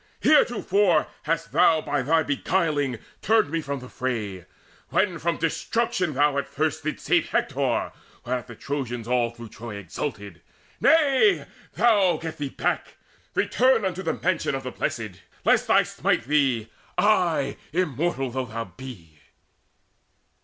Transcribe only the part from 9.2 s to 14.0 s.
through Troy Exulted. Nay, thou get thee back: return